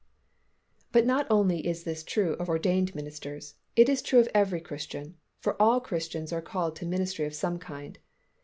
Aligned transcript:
But 0.91 1.05
not 1.05 1.27
only 1.29 1.67
is 1.67 1.83
this 1.83 2.03
true 2.03 2.33
of 2.39 2.49
ordained 2.49 2.95
ministers, 2.95 3.53
it 3.75 3.87
is 3.87 4.01
true 4.01 4.17
of 4.19 4.27
every 4.33 4.59
Christian, 4.59 5.15
for 5.41 5.55
all 5.61 5.79
Christians 5.79 6.33
are 6.33 6.41
called 6.41 6.75
to 6.77 6.87
ministry 6.87 7.27
of 7.27 7.35
some 7.35 7.59
kind. 7.59 7.99